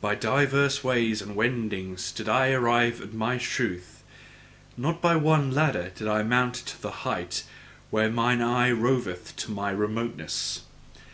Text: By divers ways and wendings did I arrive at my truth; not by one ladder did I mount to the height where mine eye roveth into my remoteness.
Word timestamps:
By 0.00 0.14
divers 0.14 0.82
ways 0.82 1.20
and 1.20 1.36
wendings 1.36 2.10
did 2.10 2.26
I 2.26 2.52
arrive 2.52 3.02
at 3.02 3.12
my 3.12 3.36
truth; 3.36 4.02
not 4.78 5.02
by 5.02 5.14
one 5.14 5.50
ladder 5.50 5.92
did 5.94 6.08
I 6.08 6.22
mount 6.22 6.54
to 6.54 6.80
the 6.80 6.90
height 7.04 7.42
where 7.90 8.08
mine 8.10 8.40
eye 8.40 8.70
roveth 8.70 9.32
into 9.36 9.50
my 9.50 9.70
remoteness. 9.70 10.62